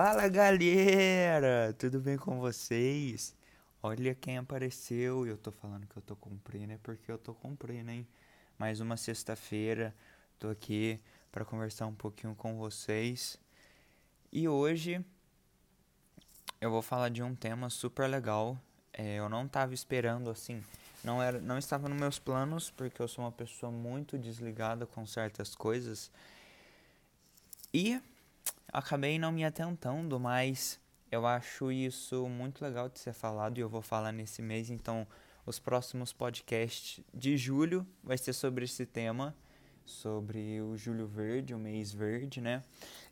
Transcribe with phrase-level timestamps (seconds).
[0.00, 3.34] Fala galera, tudo bem com vocês?
[3.82, 5.26] Olha quem apareceu.
[5.26, 8.06] Eu tô falando que eu tô cumprindo, é porque eu tô cumprindo, hein?
[8.56, 9.92] Mais uma sexta-feira,
[10.38, 11.00] tô aqui
[11.32, 13.40] para conversar um pouquinho com vocês.
[14.30, 15.04] E hoje
[16.60, 18.56] eu vou falar de um tema super legal.
[18.92, 20.62] É, eu não tava esperando assim,
[21.02, 25.04] não era, não estava nos meus planos porque eu sou uma pessoa muito desligada com
[25.04, 26.08] certas coisas.
[27.74, 28.00] E
[28.72, 33.68] acabei não me atentando, mas eu acho isso muito legal de ser falado e eu
[33.68, 35.06] vou falar nesse mês, então
[35.46, 39.34] os próximos podcasts de julho vai ser sobre esse tema,
[39.84, 42.62] sobre o Julho Verde, o mês verde, né?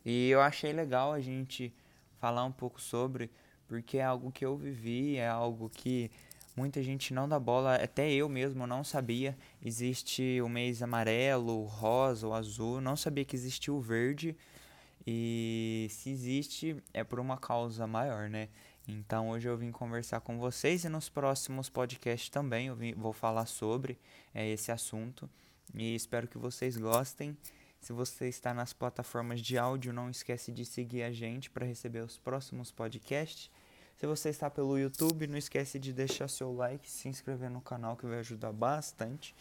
[0.04, 1.74] E eu achei legal a gente
[2.18, 3.30] falar um pouco sobre,
[3.66, 6.10] porque é algo que eu vivi, é algo que
[6.54, 9.36] muita gente não dá bola, até eu mesmo não sabia.
[9.64, 14.36] Existe o mês amarelo, rosa, o azul, não sabia que existia o verde.
[15.06, 18.48] E se existe, é por uma causa maior, né?
[18.88, 23.12] Então hoje eu vim conversar com vocês e nos próximos podcasts também eu vim, vou
[23.12, 23.98] falar sobre
[24.34, 25.28] é, esse assunto.
[25.74, 27.36] E espero que vocês gostem.
[27.80, 32.00] Se você está nas plataformas de áudio, não esquece de seguir a gente para receber
[32.00, 33.50] os próximos podcasts.
[33.96, 37.96] Se você está pelo YouTube, não esquece de deixar seu like, se inscrever no canal
[37.96, 39.34] que vai ajudar bastante.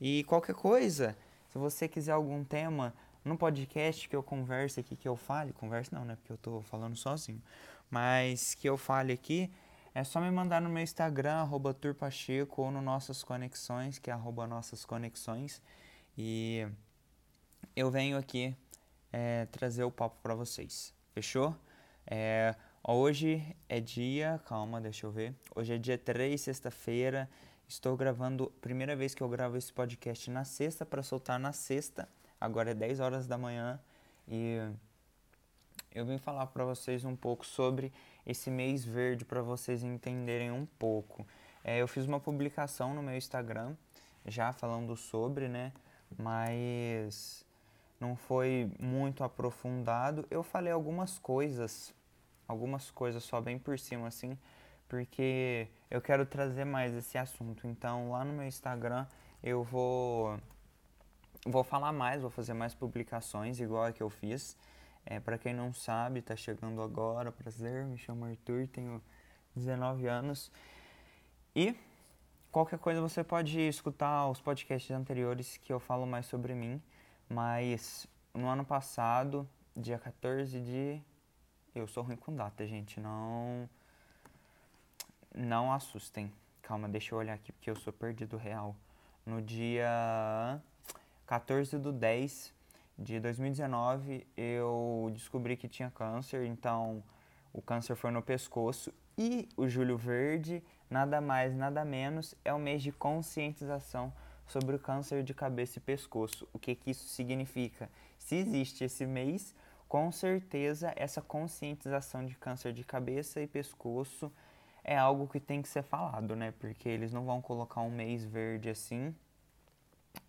[0.00, 1.16] E qualquer coisa,
[1.50, 2.94] se você quiser algum tema
[3.26, 6.16] no podcast que eu converse aqui, que eu fale, converse não, né?
[6.16, 7.42] Porque eu tô falando sozinho.
[7.90, 9.50] Mas que eu fale aqui,
[9.94, 14.12] é só me mandar no meu Instagram, arroba turpacheco, ou no Nossas Conexões, que é
[14.12, 15.60] arroba Nossas Conexões.
[16.16, 16.66] E
[17.74, 18.56] eu venho aqui
[19.12, 20.94] é, trazer o papo para vocês.
[21.12, 21.56] Fechou?
[22.06, 22.54] É,
[22.86, 24.40] hoje é dia.
[24.46, 25.34] Calma, deixa eu ver.
[25.54, 27.28] Hoje é dia 3, sexta-feira.
[27.66, 28.52] Estou gravando.
[28.60, 32.08] Primeira vez que eu gravo esse podcast na sexta para soltar na sexta.
[32.40, 33.80] Agora é 10 horas da manhã
[34.28, 34.58] e
[35.94, 37.92] eu vim falar para vocês um pouco sobre
[38.26, 41.26] esse mês verde para vocês entenderem um pouco.
[41.64, 43.74] É, eu fiz uma publicação no meu Instagram
[44.26, 45.72] já falando sobre, né?
[46.18, 47.44] Mas
[47.98, 50.26] não foi muito aprofundado.
[50.30, 51.94] Eu falei algumas coisas,
[52.46, 54.38] algumas coisas só bem por cima assim,
[54.88, 57.66] porque eu quero trazer mais esse assunto.
[57.66, 59.06] Então lá no meu Instagram
[59.42, 60.38] eu vou
[61.48, 64.56] Vou falar mais, vou fazer mais publicações igual a que eu fiz.
[65.04, 69.00] É, para quem não sabe, tá chegando agora, prazer, me chamo Arthur, tenho
[69.54, 70.50] 19 anos.
[71.54, 71.76] E
[72.50, 76.82] qualquer coisa você pode escutar os podcasts anteriores que eu falo mais sobre mim.
[77.28, 81.00] Mas no ano passado, dia 14 de.
[81.72, 82.98] Eu sou ruim com data, gente.
[82.98, 83.70] Não.
[85.32, 86.32] Não assustem.
[86.60, 88.74] Calma, deixa eu olhar aqui porque eu sou perdido real.
[89.24, 90.60] No dia
[91.26, 92.54] 14 de 10
[92.96, 97.02] de 2019 eu descobri que tinha câncer, então
[97.52, 102.60] o câncer foi no pescoço e o Julho Verde, nada mais, nada menos, é o
[102.60, 104.12] mês de conscientização
[104.46, 106.48] sobre o câncer de cabeça e pescoço.
[106.52, 107.90] O que, que isso significa?
[108.18, 109.52] Se existe esse mês,
[109.88, 114.32] com certeza essa conscientização de câncer de cabeça e pescoço
[114.84, 116.54] é algo que tem que ser falado, né?
[116.60, 119.12] Porque eles não vão colocar um mês verde assim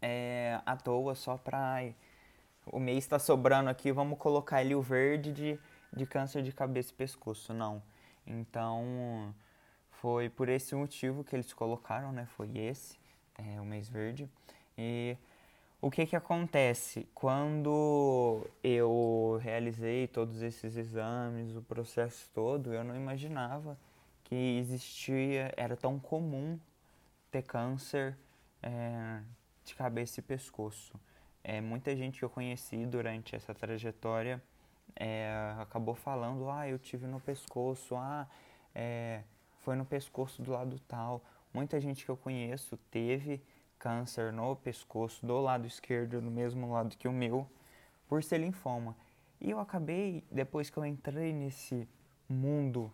[0.02, 1.82] é, à toa só pra.
[2.66, 5.60] O mês está sobrando aqui, vamos colocar ali o verde de,
[5.94, 7.54] de câncer de cabeça e pescoço.
[7.54, 7.82] Não.
[8.26, 9.34] Então,
[9.90, 12.26] foi por esse motivo que eles colocaram, né?
[12.36, 13.00] Foi esse,
[13.38, 14.30] é, o mês verde.
[14.78, 15.18] E
[15.82, 17.08] o que que acontece?
[17.14, 23.78] Quando eu realizei todos esses exames, o processo todo, eu não imaginava
[24.24, 26.60] que existia, era tão comum
[27.32, 28.18] ter câncer
[28.62, 29.22] é,
[29.68, 30.94] de cabeça e pescoço.
[31.44, 34.42] É, muita gente que eu conheci durante essa trajetória
[34.96, 38.28] é, acabou falando, ah, eu tive no pescoço, ah,
[38.74, 39.24] é,
[39.60, 41.22] foi no pescoço do lado tal.
[41.54, 43.42] Muita gente que eu conheço teve
[43.78, 47.48] câncer no pescoço do lado esquerdo, do mesmo lado que o meu,
[48.08, 48.96] por ser linfoma.
[49.40, 51.88] E eu acabei, depois que eu entrei nesse
[52.28, 52.92] mundo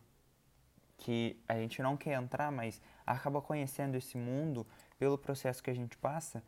[0.98, 4.66] que a gente não quer entrar, mas acaba conhecendo esse mundo
[4.98, 6.44] pelo processo que a gente passa,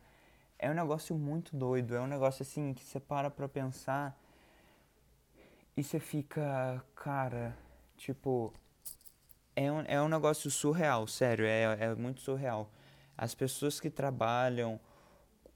[0.58, 1.94] é um negócio muito doido.
[1.94, 4.18] É um negócio assim que você para pra pensar
[5.76, 7.56] e você fica, cara,
[7.96, 8.52] tipo.
[9.54, 12.70] É um, é um negócio surreal, sério, é, é muito surreal.
[13.16, 14.78] As pessoas que trabalham,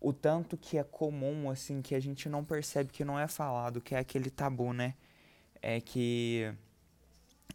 [0.00, 3.80] o tanto que é comum, assim, que a gente não percebe que não é falado,
[3.80, 4.94] que é aquele tabu, né?
[5.60, 6.50] É que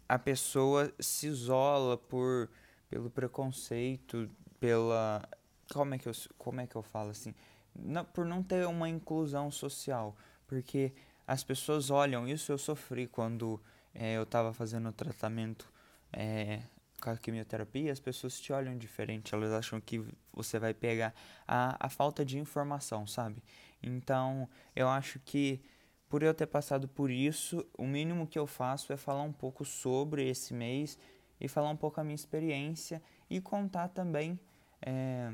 [0.07, 2.49] a pessoa se isola por
[2.89, 5.27] pelo preconceito, pela
[5.73, 7.33] como é que eu, como é que eu falo assim?
[7.75, 10.15] Não, por não ter uma inclusão social,
[10.47, 10.93] porque
[11.27, 13.61] as pessoas olham isso eu sofri quando
[13.93, 15.71] é, eu estava fazendo o tratamento
[16.13, 16.61] é,
[17.01, 20.03] com a quimioterapia, as pessoas te olham diferente, elas acham que
[20.33, 21.13] você vai pegar
[21.47, 23.43] a, a falta de informação, sabe?
[23.81, 25.61] Então, eu acho que
[26.09, 29.65] por eu ter passado por isso, o mínimo que eu faço é falar um pouco
[29.65, 30.97] sobre esse mês
[31.39, 34.39] e falar um pouco a minha experiência e contar também
[34.81, 35.33] é,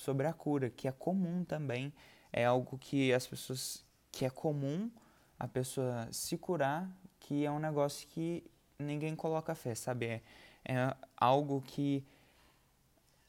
[0.00, 1.92] sobre a cura, que é comum também,
[2.32, 4.90] é algo que as pessoas que é comum
[5.38, 8.42] a pessoa se curar, que é um negócio que
[8.78, 10.06] ninguém coloca fé, sabe?
[10.06, 10.22] É,
[10.64, 12.04] é algo que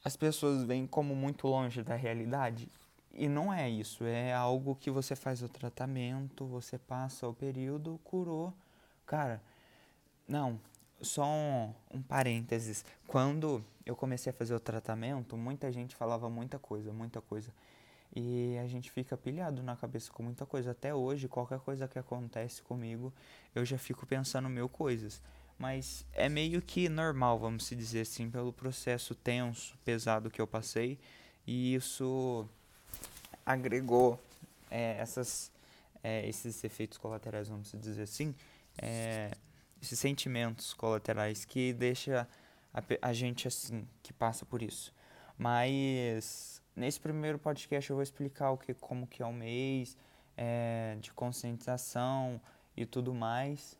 [0.04, 2.68] as pessoas veem como muito longe da realidade.
[3.12, 8.00] E não é isso, é algo que você faz o tratamento, você passa o período,
[8.02, 8.52] curou.
[9.06, 9.42] Cara,
[10.26, 10.58] não,
[11.02, 12.84] só um, um parênteses.
[13.06, 17.52] Quando eu comecei a fazer o tratamento, muita gente falava muita coisa, muita coisa.
[18.14, 20.72] E a gente fica pilhado na cabeça com muita coisa.
[20.72, 23.12] Até hoje, qualquer coisa que acontece comigo,
[23.54, 25.20] eu já fico pensando mil coisas.
[25.58, 30.46] Mas é meio que normal, vamos se dizer assim, pelo processo tenso, pesado que eu
[30.46, 30.98] passei.
[31.46, 32.46] E isso
[33.44, 34.20] agregou
[34.70, 35.50] é, essas,
[36.02, 38.34] é, esses efeitos colaterais, vamos dizer assim,
[38.78, 39.30] é,
[39.82, 42.28] esses sentimentos colaterais que deixa
[42.72, 44.94] a, a gente assim, que passa por isso.
[45.36, 49.96] Mas nesse primeiro podcast eu vou explicar o que, como que é o mês
[50.36, 52.40] é, de conscientização
[52.76, 53.76] e tudo mais.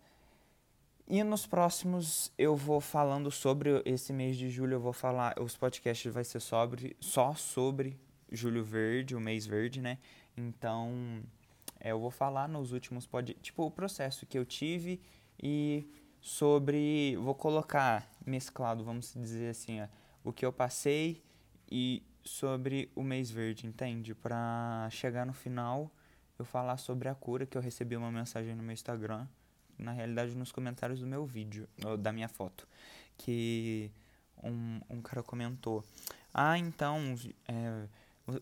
[1.06, 5.56] E nos próximos eu vou falando sobre esse mês de julho, eu vou falar, os
[5.56, 7.96] podcasts vai ser sobre só sobre
[8.30, 9.98] Julho Verde, o mês verde, né?
[10.36, 11.22] Então,
[11.78, 15.00] é, eu vou falar nos últimos pod, tipo o processo que eu tive
[15.40, 15.88] e
[16.20, 19.88] sobre, vou colocar mesclado, vamos dizer assim, ó,
[20.24, 21.22] o que eu passei
[21.70, 24.14] e sobre o mês verde, entende?
[24.14, 25.90] Para chegar no final
[26.38, 29.26] eu falar sobre a cura que eu recebi uma mensagem no meu Instagram,
[29.78, 31.68] na realidade nos comentários do meu vídeo,
[31.98, 32.66] da minha foto,
[33.16, 33.90] que
[34.42, 35.84] um, um cara comentou:
[36.32, 37.14] Ah, então
[37.48, 37.86] é,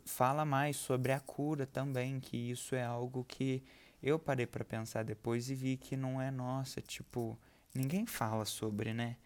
[0.05, 3.63] fala mais sobre a cura também, que isso é algo que
[4.03, 7.39] eu parei para pensar depois e vi que não é nossa, tipo,
[7.75, 9.17] ninguém fala sobre, né?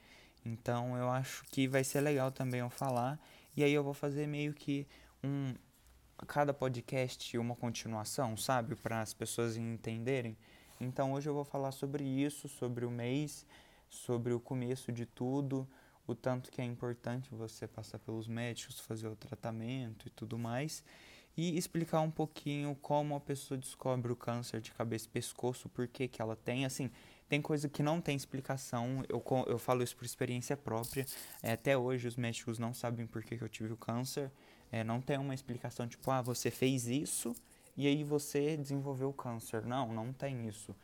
[0.44, 3.18] Então eu acho que vai ser legal também eu falar
[3.56, 4.86] e aí eu vou fazer meio que
[5.22, 5.54] um
[6.28, 10.36] cada podcast uma continuação, sabe, para as pessoas entenderem.
[10.80, 13.46] Então hoje eu vou falar sobre isso, sobre o mês,
[13.88, 15.68] sobre o começo de tudo,
[16.06, 20.84] o tanto que é importante você passar pelos médicos, fazer o tratamento e tudo mais,
[21.36, 25.88] e explicar um pouquinho como a pessoa descobre o câncer de cabeça e pescoço, por
[25.88, 26.90] que, ela tem, assim,
[27.28, 31.04] tem coisa que não tem explicação, eu, eu falo isso por experiência própria,
[31.42, 34.31] é, até hoje os médicos não sabem por que, que eu tive o câncer,
[34.70, 37.34] é, não tem uma explicação tipo, ah, você fez isso
[37.76, 40.75] e aí você desenvolveu o câncer, não, não tem isso.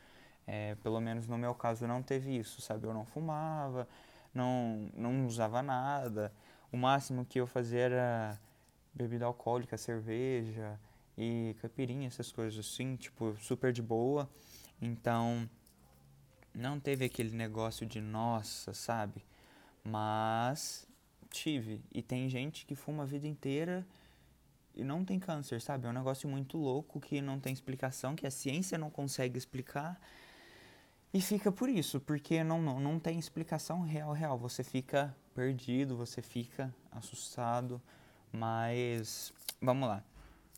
[0.46, 2.86] É, pelo menos no meu caso não teve isso, sabe?
[2.86, 3.86] Eu não fumava,
[4.34, 6.32] não, não usava nada.
[6.72, 8.40] O máximo que eu fazia era
[8.94, 10.78] bebida alcoólica, cerveja
[11.16, 14.28] e caipirinha, essas coisas assim, tipo, super de boa.
[14.80, 15.48] Então,
[16.54, 19.24] não teve aquele negócio de nossa, sabe?
[19.84, 20.86] Mas
[21.30, 21.82] tive.
[21.92, 23.86] E tem gente que fuma a vida inteira
[24.74, 25.86] e não tem câncer, sabe?
[25.86, 30.00] É um negócio muito louco que não tem explicação, que a ciência não consegue explicar.
[31.12, 34.38] E fica por isso, porque não, não, não tem explicação real, real.
[34.38, 37.80] Você fica perdido, você fica assustado,
[38.32, 40.02] mas vamos lá.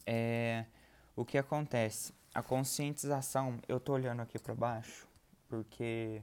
[0.06, 0.64] É,
[1.14, 2.12] o que acontece?
[2.34, 5.06] A conscientização, eu tô olhando aqui para baixo,
[5.48, 6.22] porque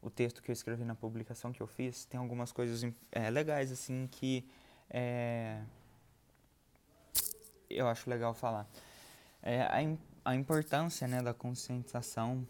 [0.00, 3.72] o texto que eu escrevi na publicação que eu fiz tem algumas coisas é, legais,
[3.72, 4.48] assim, que
[4.88, 5.60] é,
[7.68, 8.68] eu acho legal falar.
[9.42, 12.46] É, a, a importância né, da conscientização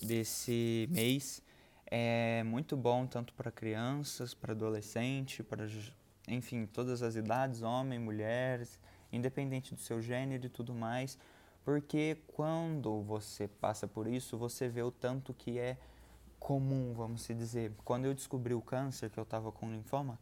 [0.00, 1.42] desse mês
[1.86, 5.66] é muito bom tanto para crianças, para adolescente, para
[6.28, 8.78] enfim, todas as idades, homem, mulheres,
[9.12, 11.18] independente do seu gênero e tudo mais,
[11.64, 15.76] porque quando você passa por isso, você vê o tanto que é
[16.38, 17.72] comum, vamos se dizer.
[17.84, 20.18] Quando eu descobri o câncer, que eu estava com linfoma,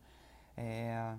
[0.57, 1.15] é,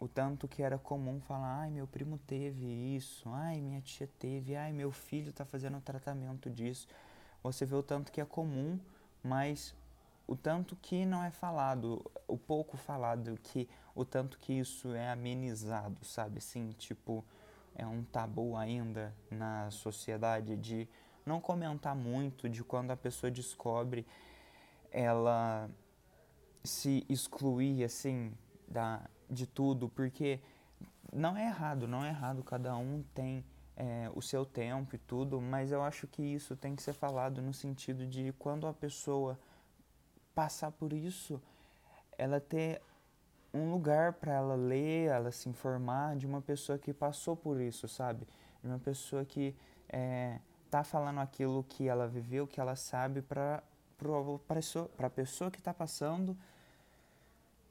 [0.00, 2.66] o tanto que era comum falar, ai, meu primo teve
[2.96, 6.88] isso, ai, minha tia teve, ai, meu filho está fazendo tratamento disso
[7.44, 8.80] você vê o tanto que é comum,
[9.22, 9.74] mas
[10.26, 15.10] o tanto que não é falado, o pouco falado, que o tanto que isso é
[15.10, 16.38] amenizado, sabe?
[16.38, 17.24] Assim, tipo,
[17.74, 20.88] é um tabu ainda na sociedade de
[21.26, 24.06] não comentar muito de quando a pessoa descobre
[24.90, 25.68] ela
[26.62, 28.32] se excluir assim
[28.68, 30.40] da de tudo, porque
[31.12, 33.44] não é errado, não é errado, cada um tem
[33.76, 37.42] é, o seu tempo e tudo, mas eu acho que isso tem que ser falado
[37.42, 39.38] no sentido de quando a pessoa
[40.34, 41.40] passar por isso,
[42.18, 42.80] ela ter
[43.52, 47.86] um lugar para ela ler, ela se informar de uma pessoa que passou por isso,
[47.86, 48.26] sabe?
[48.62, 49.54] De uma pessoa que
[49.88, 50.38] é,
[50.70, 53.62] tá falando aquilo que ela viveu, que ela sabe para
[54.98, 56.36] a pessoa que está passando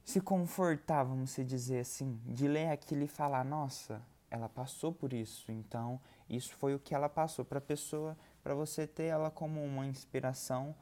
[0.04, 5.50] se confortar, vamos dizer assim, de ler aquilo e falar, nossa, ela passou por isso,
[5.50, 9.64] então isso foi o que ela passou para a pessoa, para você ter ela como
[9.64, 10.74] uma inspiração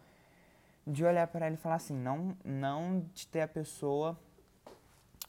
[0.87, 4.19] de olhar para ela e falar assim, não, não de ter a pessoa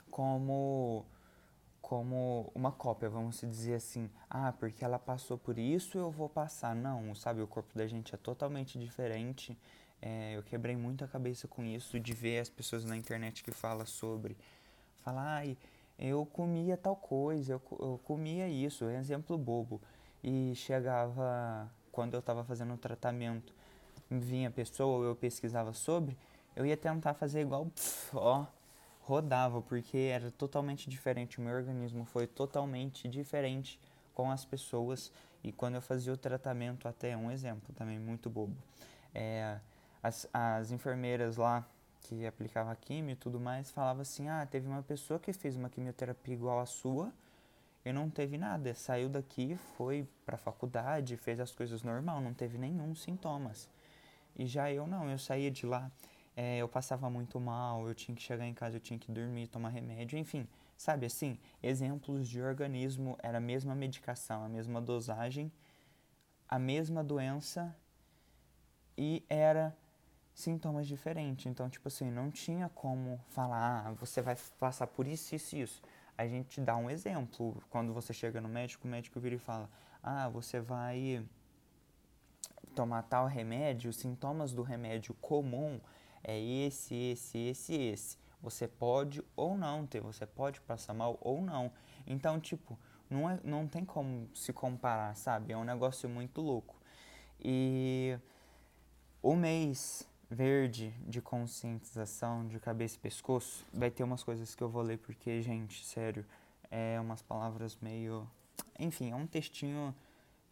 [0.09, 1.05] como
[1.81, 4.09] como uma cópia, vamos dizer assim.
[4.29, 6.73] Ah, porque ela passou por isso, eu vou passar.
[6.73, 9.55] Não, sabe, o corpo da gente é totalmente diferente.
[10.01, 13.51] É, eu quebrei muito a cabeça com isso, de ver as pessoas na internet que
[13.51, 14.37] falam sobre.
[15.03, 15.57] Falar, ai,
[15.99, 19.81] eu comia tal coisa, eu, eu comia isso, é exemplo bobo.
[20.23, 23.53] E chegava, quando eu estava fazendo o tratamento,
[24.09, 26.17] vinha a pessoa, eu pesquisava sobre,
[26.55, 27.67] eu ia tentar fazer igual,
[28.13, 28.45] ó,
[29.01, 31.39] rodava, porque era totalmente diferente.
[31.39, 33.79] O meu organismo foi totalmente diferente
[34.13, 35.11] com as pessoas.
[35.43, 38.55] E quando eu fazia o tratamento, até um exemplo também muito bobo.
[39.13, 39.59] É,
[40.01, 41.65] as, as enfermeiras lá
[42.01, 45.69] que aplicava quimio e tudo mais falava assim: ah, teve uma pessoa que fez uma
[45.69, 47.11] quimioterapia igual a sua
[47.85, 48.73] e não teve nada.
[48.73, 53.69] Saiu daqui, foi para a faculdade, fez as coisas normal, não teve nenhum sintomas.
[54.35, 55.91] E já eu não, eu saía de lá
[56.35, 59.47] é, eu passava muito mal, eu tinha que chegar em casa, eu tinha que dormir,
[59.47, 65.51] tomar remédio, enfim, sabe assim, exemplos de organismo, era a mesma medicação, a mesma dosagem,
[66.49, 67.75] a mesma doença
[68.97, 69.75] e era
[70.33, 71.45] sintomas diferentes.
[71.45, 75.61] Então, tipo assim, não tinha como falar, ah, você vai passar por isso, isso e
[75.61, 75.81] isso.
[76.17, 77.61] A gente dá um exemplo.
[77.69, 79.69] Quando você chega no médico, o médico vira e fala,
[80.01, 81.23] ah, você vai
[82.73, 85.79] tomar tal remédio, os sintomas do remédio comum
[86.23, 88.17] é esse, esse, esse, esse.
[88.41, 91.71] Você pode ou não ter, você pode passar mal ou não.
[92.05, 92.77] Então, tipo,
[93.09, 95.53] não, é, não tem como se comparar, sabe?
[95.53, 96.75] É um negócio muito louco.
[97.39, 98.17] E
[99.21, 104.69] o mês verde de conscientização de cabeça e pescoço vai ter umas coisas que eu
[104.69, 106.25] vou ler porque, gente, sério,
[106.71, 108.27] é umas palavras meio.
[108.79, 109.95] Enfim, é um textinho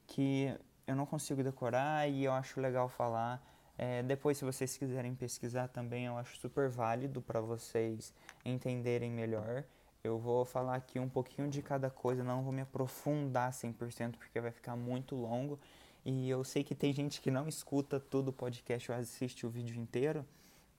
[0.05, 0.55] que
[0.87, 3.41] eu não consigo decorar e eu acho legal falar.
[3.77, 8.13] É, depois, se vocês quiserem pesquisar também, eu acho super válido para vocês
[8.45, 9.63] entenderem melhor.
[10.03, 14.39] Eu vou falar aqui um pouquinho de cada coisa, não vou me aprofundar 100% porque
[14.39, 15.59] vai ficar muito longo.
[16.03, 19.49] E eu sei que tem gente que não escuta todo o podcast ou assiste o
[19.49, 20.25] vídeo inteiro.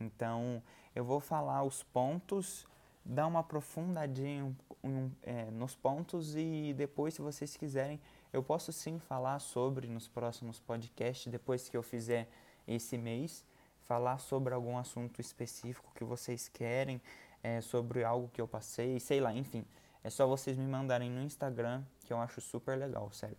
[0.01, 0.61] Então,
[0.95, 2.67] eu vou falar os pontos,
[3.05, 8.01] dar uma aprofundadinha um, um, é, nos pontos e depois, se vocês quiserem,
[8.33, 12.29] eu posso sim falar sobre nos próximos podcasts, depois que eu fizer
[12.67, 13.45] esse mês,
[13.83, 17.01] falar sobre algum assunto específico que vocês querem,
[17.43, 19.65] é, sobre algo que eu passei, sei lá, enfim.
[20.03, 23.37] É só vocês me mandarem no Instagram, que eu acho super legal, sério.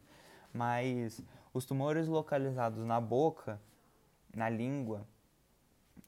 [0.53, 1.21] Mas
[1.53, 3.59] os tumores localizados na boca,
[4.35, 5.07] na língua,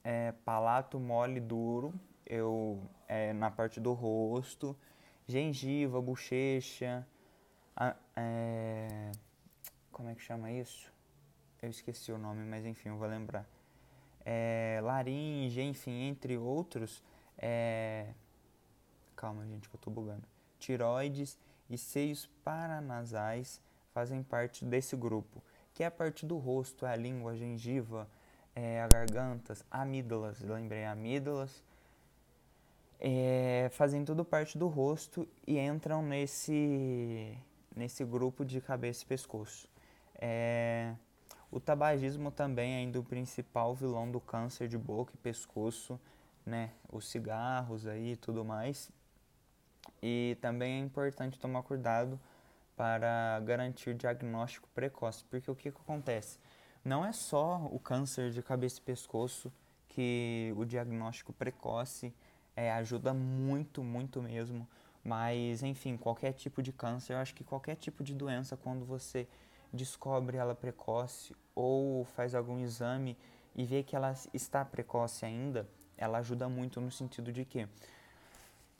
[0.03, 1.93] é, palato mole duro,
[2.25, 4.75] eu é, na parte do rosto,
[5.27, 7.05] gengiva, bochecha,
[7.75, 9.11] a, é,
[9.91, 10.93] como é que chama isso?
[11.65, 13.47] eu esqueci o nome, mas enfim, eu vou lembrar.
[14.23, 17.03] É, laringe, enfim, entre outros.
[17.37, 18.13] É,
[19.15, 20.23] calma, gente, que eu tô bugando.
[20.59, 21.37] Tiroides
[21.69, 23.59] e seios paranasais
[23.93, 25.41] fazem parte desse grupo,
[25.73, 28.07] que é a parte do rosto, é a língua, a gengiva,
[28.55, 31.63] é, a garganta, amígdalas, lembrei, amígdalas,
[32.99, 37.37] é, fazem tudo parte do rosto e entram nesse,
[37.75, 39.67] nesse grupo de cabeça e pescoço.
[40.15, 40.93] É,
[41.51, 45.99] o tabagismo também é ainda o principal vilão do câncer de boca e pescoço,
[46.45, 46.71] né?
[46.91, 48.91] Os cigarros aí e tudo mais.
[50.01, 52.19] E também é importante tomar cuidado
[52.75, 56.39] para garantir diagnóstico precoce, porque o que, que acontece?
[56.83, 59.51] Não é só o câncer de cabeça e pescoço
[59.87, 62.13] que o diagnóstico precoce
[62.55, 64.67] é, ajuda muito, muito mesmo.
[65.05, 69.27] Mas, enfim, qualquer tipo de câncer, eu acho que qualquer tipo de doença, quando você
[69.71, 73.15] descobre ela precoce ou faz algum exame
[73.55, 77.67] e vê que ela está precoce ainda, ela ajuda muito no sentido de que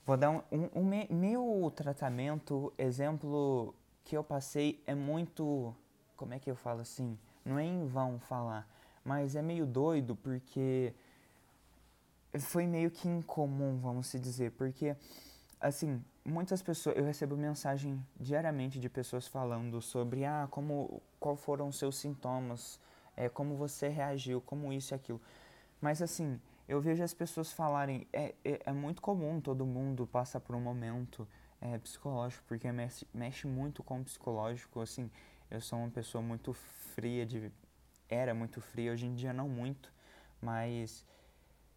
[0.03, 5.75] vou dar um, um, um me, meu tratamento, exemplo que eu passei é muito,
[6.17, 7.15] como é que eu falo assim,
[7.45, 8.67] não é em vão falar,
[9.03, 10.91] mas é meio doido porque
[12.39, 14.95] foi meio que incomum, vamos se dizer, porque
[15.61, 21.67] assim, muitas pessoas, eu recebo mensagem diariamente de pessoas falando sobre ah, como qual foram
[21.67, 22.79] os seus sintomas,
[23.15, 25.21] é, como você reagiu, como isso e aquilo.
[25.79, 30.39] Mas assim, eu vejo as pessoas falarem, é, é, é muito comum, todo mundo passa
[30.39, 31.27] por um momento
[31.61, 35.11] é, psicológico, porque mexe, mexe muito com o psicológico, assim,
[35.51, 37.51] eu sou uma pessoa muito fria, de,
[38.09, 39.93] era muito fria, hoje em dia não muito,
[40.41, 41.05] mas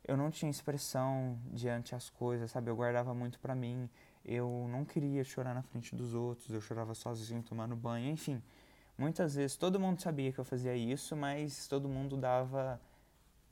[0.04, 3.90] eu não tinha expressão diante as coisas, sabe, eu guardava muito pra mim,
[4.28, 8.42] eu não queria chorar na frente dos outros, eu chorava sozinho, tomando banho, enfim,
[8.96, 12.80] muitas vezes todo mundo sabia que eu fazia isso, mas todo mundo dava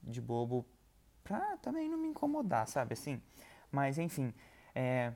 [0.02, 0.64] de bobo
[1.24, 3.20] pra também não me incomodar, sabe, assim,
[3.72, 4.32] mas enfim,
[4.74, 5.12] é,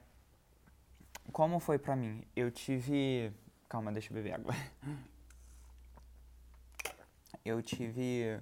[1.32, 2.24] como foi pra mim?
[2.34, 3.32] Eu tive.
[3.68, 4.52] Calma, deixa eu beber água.
[7.44, 8.40] Eu tive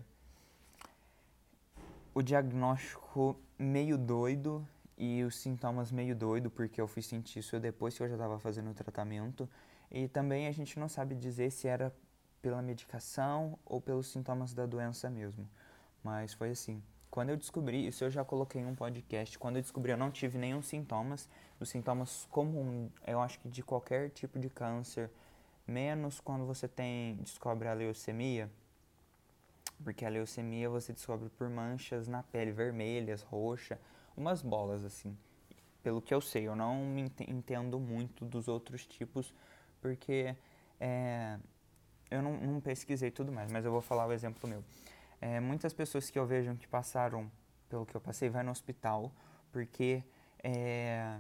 [2.14, 4.66] o diagnóstico meio doido
[4.98, 8.38] e os sintomas meio doido, porque eu fui sentir isso depois que eu já estava
[8.40, 9.48] fazendo o tratamento.
[9.90, 11.94] E também a gente não sabe dizer se era
[12.42, 15.48] pela medicação ou pelos sintomas da doença mesmo.
[16.02, 16.82] Mas foi assim.
[17.10, 20.10] Quando eu descobri, isso eu já coloquei em um podcast, quando eu descobri eu não
[20.10, 21.28] tive nenhum sintomas,
[21.58, 25.10] os sintomas comuns, eu acho que de qualquer tipo de câncer,
[25.66, 28.50] menos quando você tem descobre a leucemia,
[29.82, 33.78] porque a leucemia você descobre por manchas na pele vermelhas, roxa,
[34.18, 35.16] umas bolas assim.
[35.82, 39.32] Pelo que eu sei, eu não me entendo muito dos outros tipos,
[39.80, 40.34] porque
[40.80, 41.38] é,
[42.10, 44.62] eu não, não pesquisei tudo mais, mas eu vou falar o exemplo meu.
[45.20, 47.30] É, muitas pessoas que eu vejo que passaram
[47.68, 49.12] pelo que eu passei vai no hospital
[49.52, 50.02] porque
[50.42, 51.18] é,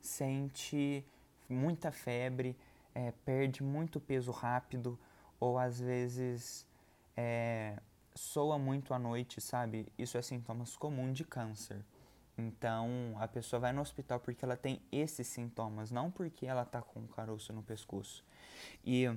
[0.00, 1.04] sente
[1.48, 2.56] muita febre,
[2.94, 4.98] é, perde muito peso rápido
[5.40, 6.66] ou às vezes
[7.16, 7.78] é,
[8.14, 9.90] soa muito à noite, sabe?
[9.96, 11.84] Isso é sintomas comuns de câncer.
[12.38, 16.80] Então a pessoa vai no hospital porque ela tem esses sintomas, não porque ela tá
[16.80, 18.24] com um caroço no pescoço.
[18.84, 19.10] E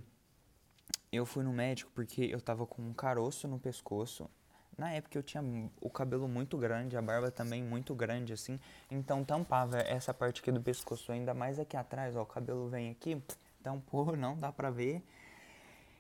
[1.12, 4.28] eu fui no médico porque eu tava com um caroço no pescoço.
[4.76, 5.44] Na época eu tinha
[5.80, 8.60] o cabelo muito grande, a barba também muito grande, assim.
[8.90, 12.24] Então tampava essa parte aqui do pescoço, ainda mais aqui atrás, ó.
[12.24, 13.22] O cabelo vem aqui,
[13.62, 15.04] tampou, não dá pra ver.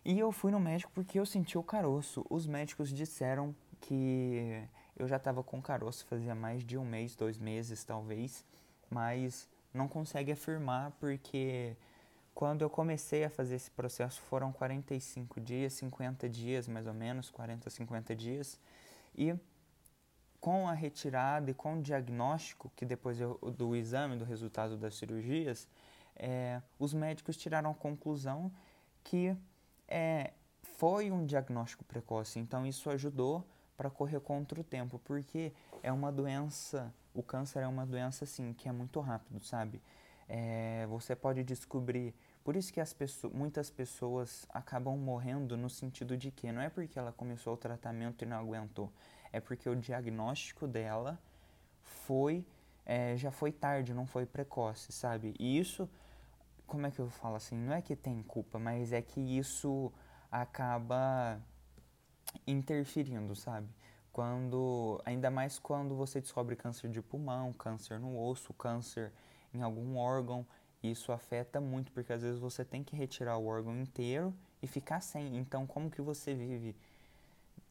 [0.03, 2.25] E eu fui no médico porque eu senti o caroço.
[2.27, 4.63] Os médicos disseram que
[5.01, 8.45] eu já tava com caroço fazia mais de um mês, dois meses talvez.
[8.89, 11.75] Mas não consegue afirmar porque
[12.35, 17.31] quando eu comecei a fazer esse processo foram 45 dias, 50 dias mais ou menos,
[17.31, 18.59] 40, 50 dias.
[19.15, 19.33] E
[20.39, 24.95] com a retirada e com o diagnóstico, que depois eu, do exame, do resultado das
[24.95, 25.67] cirurgias,
[26.15, 28.51] é, os médicos tiraram a conclusão
[29.03, 29.35] que
[29.87, 32.37] é, foi um diagnóstico precoce.
[32.37, 33.43] Então isso ajudou
[33.81, 38.53] para correr contra o tempo, porque é uma doença, o câncer é uma doença assim
[38.53, 39.81] que é muito rápido, sabe?
[40.29, 42.13] É, você pode descobrir.
[42.43, 46.69] Por isso que as pessoas, muitas pessoas acabam morrendo no sentido de que não é
[46.69, 48.93] porque ela começou o tratamento e não aguentou,
[49.33, 51.19] é porque o diagnóstico dela
[51.81, 52.45] foi
[52.85, 55.33] é, já foi tarde, não foi precoce, sabe?
[55.39, 55.89] E isso,
[56.67, 57.55] como é que eu falo assim?
[57.55, 59.91] Não é que tem culpa, mas é que isso
[60.31, 61.41] acaba
[62.45, 63.67] interferindo, sabe?
[64.11, 69.11] Quando, ainda mais quando você descobre câncer de pulmão, câncer no osso, câncer
[69.53, 70.45] em algum órgão,
[70.83, 74.99] isso afeta muito, porque às vezes você tem que retirar o órgão inteiro e ficar
[75.01, 75.37] sem.
[75.37, 76.75] Então, como que você vive?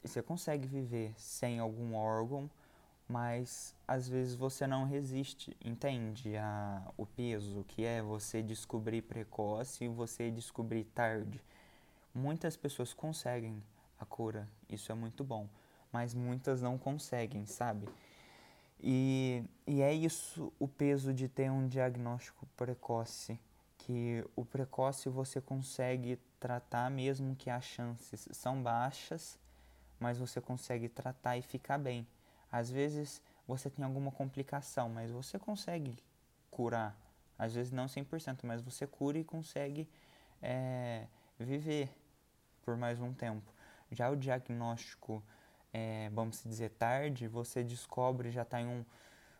[0.02, 2.48] Você consegue viver sem algum órgão,
[3.08, 6.36] mas às vezes você não resiste, entende?
[6.36, 11.40] A, o peso que é você descobrir precoce e você descobrir tarde.
[12.14, 13.62] Muitas pessoas conseguem
[14.00, 15.46] a cura, isso é muito bom,
[15.92, 17.86] mas muitas não conseguem, sabe?
[18.82, 23.38] E, e é isso o peso de ter um diagnóstico precoce,
[23.76, 29.38] que o precoce você consegue tratar mesmo que as chances são baixas,
[29.98, 32.06] mas você consegue tratar e ficar bem.
[32.50, 36.02] Às vezes você tem alguma complicação, mas você consegue
[36.50, 36.96] curar.
[37.38, 39.86] Às vezes não 100%, mas você cura e consegue
[40.42, 41.06] é,
[41.38, 41.90] viver
[42.62, 43.59] por mais um tempo.
[43.90, 45.22] Já o diagnóstico
[45.72, 48.84] é, vamos dizer, tarde, você descobre, já está em um,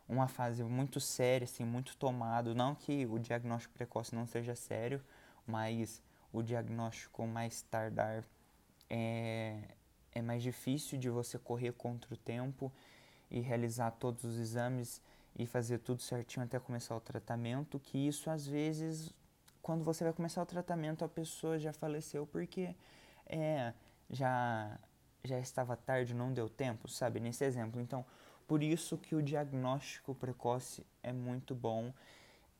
[0.07, 2.55] uma fase muito séria, assim, muito tomado.
[2.55, 5.01] Não que o diagnóstico precoce não seja sério,
[5.45, 8.23] mas o diagnóstico mais tardar
[8.89, 9.59] é,
[10.13, 12.71] é mais difícil de você correr contra o tempo
[13.29, 15.01] e realizar todos os exames
[15.37, 19.13] e fazer tudo certinho até começar o tratamento, que isso às vezes,
[19.61, 22.75] quando você vai começar o tratamento, a pessoa já faleceu porque
[23.25, 23.73] é,
[24.11, 24.77] já
[25.23, 27.19] já estava tarde, não deu tempo, sabe?
[27.19, 27.79] Nesse exemplo.
[27.79, 28.05] Então,
[28.47, 31.93] por isso que o diagnóstico precoce é muito bom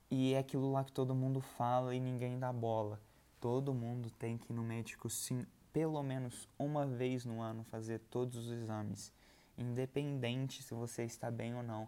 [0.10, 3.00] e é aquilo lá que todo mundo fala e ninguém dá bola.
[3.40, 8.00] Todo mundo tem que ir no médico sim, pelo menos uma vez no ano fazer
[8.10, 9.12] todos os exames.
[9.58, 11.88] independente se você está bem ou não,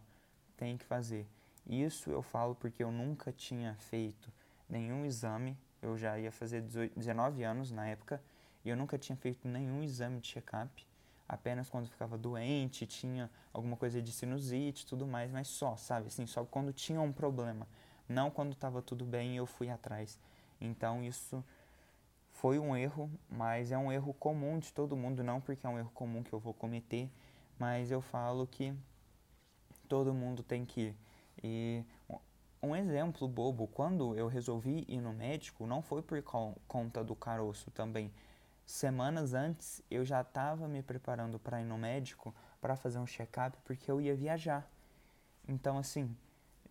[0.57, 1.25] tem que fazer.
[1.65, 4.31] Isso eu falo porque eu nunca tinha feito
[4.69, 8.21] nenhum exame, eu já ia fazer 18, 19 anos na época,
[8.63, 10.85] e eu nunca tinha feito nenhum exame de check-up,
[11.27, 16.07] apenas quando ficava doente, tinha alguma coisa de sinusite e tudo mais, mas só, sabe,
[16.07, 17.67] assim, só quando tinha um problema,
[18.07, 20.19] não quando estava tudo bem eu fui atrás.
[20.59, 21.43] Então isso
[22.31, 25.77] foi um erro, mas é um erro comum de todo mundo, não porque é um
[25.77, 27.09] erro comum que eu vou cometer,
[27.57, 28.73] mas eu falo que
[29.87, 30.95] todo mundo tem que ir.
[31.43, 31.85] E
[32.61, 36.21] um exemplo bobo, quando eu resolvi ir no médico, não foi por
[36.67, 38.11] conta do caroço também.
[38.65, 43.57] Semanas antes eu já estava me preparando para ir no médico para fazer um check-up
[43.65, 44.69] porque eu ia viajar.
[45.47, 46.15] Então, assim,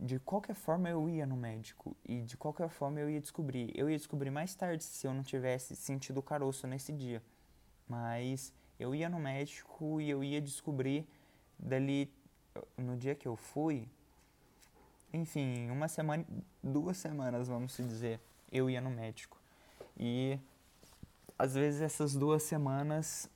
[0.01, 3.71] de qualquer forma eu ia no médico e de qualquer forma eu ia descobrir.
[3.75, 7.23] Eu ia descobrir mais tarde se eu não tivesse sentido o caroço nesse dia.
[7.87, 11.07] Mas eu ia no médico e eu ia descobrir
[11.59, 12.13] dali
[12.77, 13.89] no dia que eu fui,
[15.13, 16.25] enfim, uma semana,
[16.63, 18.19] duas semanas, vamos dizer,
[18.51, 19.39] eu ia no médico.
[19.97, 20.39] E
[21.39, 23.31] às vezes essas duas semanas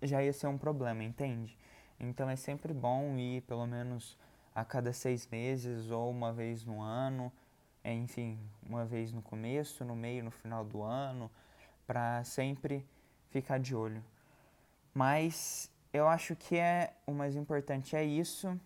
[0.00, 1.56] já ia ser um problema, entende?
[1.98, 4.18] Então é sempre bom ir pelo menos
[4.54, 7.32] a cada seis meses ou uma vez no ano,
[7.84, 8.38] é, enfim,
[8.68, 11.30] uma vez no começo, no meio, no final do ano,
[11.86, 12.86] para sempre
[13.30, 14.02] ficar de olho.
[14.92, 18.58] Mas eu acho que é o mais importante é isso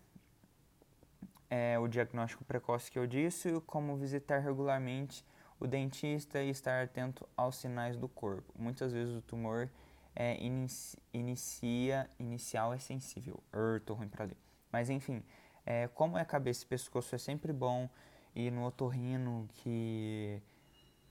[1.50, 5.24] é, o diagnóstico precoce que eu disse, como visitar regularmente
[5.58, 8.52] o dentista e estar atento aos sinais do corpo.
[8.58, 9.70] Muitas vezes o tumor
[10.14, 13.42] é, inicia, inicia inicial é sensível.
[13.52, 14.36] Er, tô ruim para ler.
[14.72, 15.22] Mas enfim,
[15.64, 17.88] é, como é cabeça e pescoço é sempre bom
[18.34, 20.42] ir no otorrino que,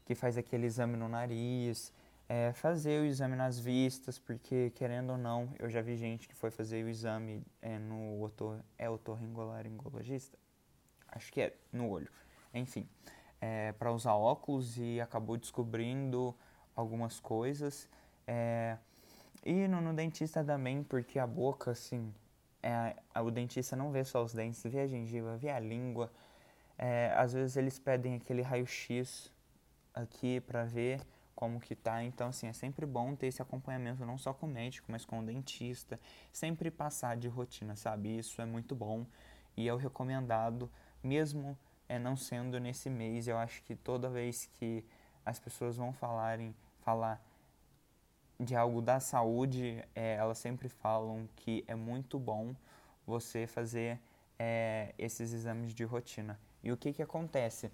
[0.06, 1.92] que faz aquele exame no nariz,
[2.28, 6.36] é, fazer o exame nas vistas, porque querendo ou não, eu já vi gente que
[6.36, 10.38] foi fazer o exame é, no otor, é otorringolaringologista?
[11.08, 12.10] Acho que é, no olho.
[12.54, 12.88] Enfim,
[13.46, 16.36] é, para usar óculos e acabou descobrindo
[16.76, 17.88] algumas coisas.
[18.26, 18.78] É,
[19.46, 22.12] e no, no, dentista também, porque a boca, assim,
[22.64, 26.12] é, o dentista não vê só os dentes, vê a gengiva, vê a língua.
[26.78, 29.32] É, às vezes eles pedem aquele raio-x
[29.94, 31.00] aqui para ver
[31.36, 32.04] como que tá.
[32.04, 35.20] Então, assim, é sempre bom ter esse acompanhamento não só com o médico, mas com
[35.20, 36.00] o dentista.
[36.34, 38.18] Sempre passar de rotina, sabe?
[38.18, 39.06] Isso é muito bom
[39.56, 40.70] e é o recomendado,
[41.04, 41.56] mesmo
[41.88, 43.28] é, não sendo nesse mês.
[43.28, 44.84] Eu acho que toda vez que
[45.26, 47.22] as pessoas vão falarem, falar
[48.40, 52.56] de algo da saúde, é, elas sempre falam que é muito bom
[53.06, 54.00] você fazer
[54.38, 56.40] é, esses exames de rotina.
[56.64, 57.72] E o que, que acontece?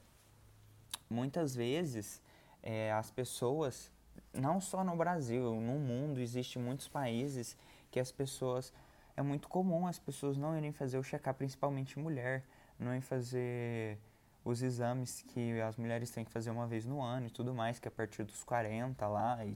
[1.10, 2.21] Muitas vezes
[2.62, 3.91] é, as pessoas,
[4.34, 7.58] não só no Brasil, no mundo, existem muitos países
[7.89, 8.74] que as pessoas,
[9.17, 12.45] é muito comum as pessoas não irem fazer o check-up, principalmente mulher,
[12.84, 13.98] não irem fazer
[14.44, 17.80] os exames que as mulheres têm que fazer uma vez no ano e tudo mais,
[17.80, 19.56] que é a partir dos 40 lá, e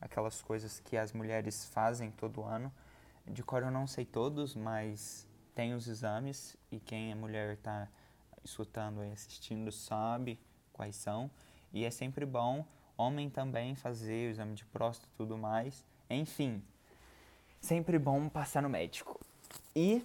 [0.00, 2.72] aquelas coisas que as mulheres fazem todo ano.
[3.26, 7.88] De cor eu não sei todos, mas tem os exames e quem é mulher está
[8.42, 10.40] escutando e assistindo sabe
[10.72, 11.30] quais são.
[11.72, 15.84] E é sempre bom homem também fazer o exame de próstata e tudo mais.
[16.08, 16.62] Enfim,
[17.60, 19.20] sempre bom passar no médico.
[19.74, 20.04] E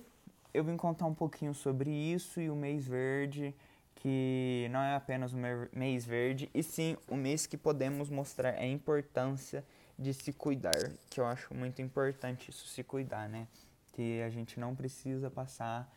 [0.54, 3.54] eu vim contar um pouquinho sobre isso e o mês verde,
[3.96, 5.38] que não é apenas o
[5.74, 9.64] mês verde, e sim o mês que podemos mostrar a importância
[9.98, 13.48] de se cuidar, que eu acho muito importante isso se cuidar, né?
[13.94, 15.92] Que a gente não precisa passar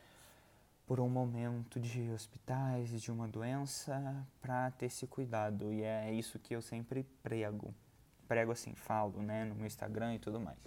[0.87, 5.73] por um momento de hospitais, de uma doença, para ter esse cuidado.
[5.73, 7.73] E é isso que eu sempre prego.
[8.27, 10.59] Prego assim, falo, né, no meu Instagram e tudo mais.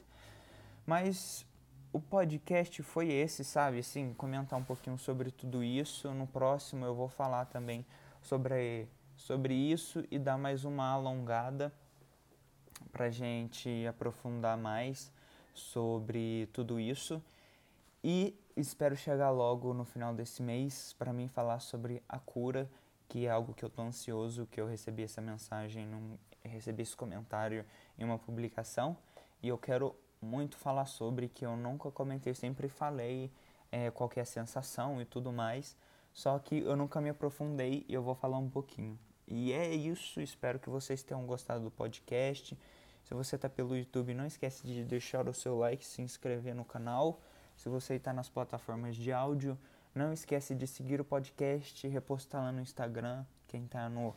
[0.86, 1.46] Mas
[1.94, 3.78] o podcast foi esse, sabe?
[3.78, 6.12] Assim, comentar um pouquinho sobre tudo isso.
[6.12, 7.86] No próximo eu vou falar também
[8.20, 11.72] sobre, sobre isso e dar mais uma alongada
[12.92, 15.12] pra gente aprofundar mais
[15.54, 17.24] sobre tudo isso.
[18.04, 22.68] E espero chegar logo no final desse mês para mim falar sobre a cura,
[23.08, 26.96] que é algo que eu tô ansioso, que eu recebi essa mensagem, num, recebi esse
[26.96, 27.64] comentário
[28.00, 28.98] em uma publicação
[29.44, 33.32] e eu quero muito falar sobre que eu nunca comentei, sempre falei
[33.72, 35.76] é, qual é a sensação e tudo mais,
[36.14, 38.98] só que eu nunca me aprofundei e eu vou falar um pouquinho.
[39.28, 42.58] E é isso, espero que vocês tenham gostado do podcast.
[43.04, 46.64] Se você está pelo YouTube, não esquece de deixar o seu like, se inscrever no
[46.64, 47.22] canal.
[47.56, 49.58] Se você está nas plataformas de áudio,
[49.94, 53.26] não esquece de seguir o podcast, repostar lá no Instagram.
[53.48, 54.16] Quem está no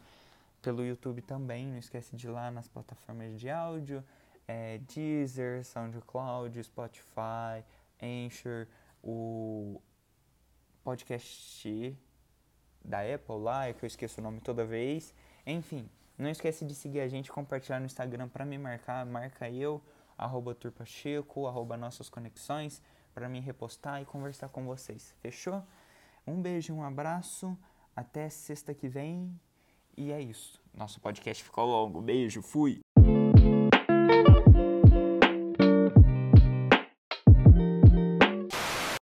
[0.62, 4.02] pelo YouTube também, não esquece de ir lá nas plataformas de áudio,
[4.46, 7.64] é, Deezer, SoundCloud, Spotify,
[8.02, 8.66] Anchor,
[9.02, 9.80] o
[10.82, 11.98] podcast
[12.84, 15.12] da Apple lá, é que eu esqueço o nome toda vez.
[15.44, 19.82] Enfim, não esquece de seguir a gente, compartilhar no Instagram para me marcar, marca eu,
[20.16, 22.80] arroba turpacheco, arroba nossas conexões,
[23.12, 25.14] para me repostar e conversar com vocês.
[25.20, 25.62] Fechou?
[26.26, 27.56] Um beijo, um abraço,
[27.94, 29.38] até sexta que vem.
[29.96, 30.60] E é isso.
[30.74, 32.02] Nosso podcast ficou longo.
[32.02, 32.85] Beijo, fui!